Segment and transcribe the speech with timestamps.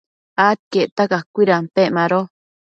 [0.49, 2.21] adquiecta cacuidampec mado